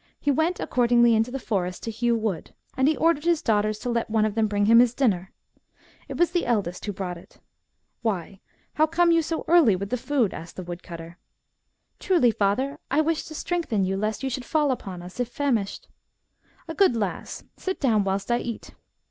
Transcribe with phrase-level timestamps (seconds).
[0.18, 3.90] "He went accordingly into the forest to hew wood, and he ordered his daughters to
[3.90, 5.34] let»one of them bring him his dinner.
[6.08, 7.40] It was the eldest who brought it.
[7.82, 8.40] "* Why,
[8.76, 11.18] how come you so early with the food?' asked the woodcutter.
[12.00, 15.88] "'Truly, father, I wished to strengthen you, lest you should fall upon us, if famished!'"
[16.54, 17.44] * A good lass!
[17.58, 18.72] Sit down whilst I eat.'